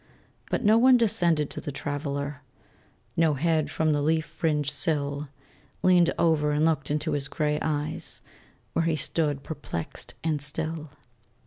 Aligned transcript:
But 0.49 0.63
no 0.65 0.79
one 0.79 0.97
descended 0.97 1.51
to 1.51 1.61
the 1.61 1.71
Traveler; 1.71 2.41
No 3.15 3.35
head 3.35 3.69
from 3.69 3.91
the 3.93 4.01
leaf 4.01 4.25
fringed 4.25 4.71
sill 4.71 5.29
Leaned 5.83 6.11
over 6.17 6.49
and 6.49 6.65
looked 6.65 6.89
into 6.89 7.11
his 7.11 7.27
gray 7.27 7.59
eyes, 7.61 8.21
Where 8.73 8.85
he 8.85 8.95
stood 8.95 9.43
perplexed 9.43 10.15
and 10.23 10.41
still. 10.41 10.89